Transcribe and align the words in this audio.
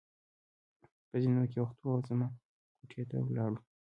په 1.09 1.15
زېنو 1.21 1.43
کې 1.51 1.57
وختو 1.61 1.85
او 1.93 1.99
زما 2.09 2.27
کوټې 2.77 3.01
ته 3.09 3.17
ولاړو. 3.21 3.57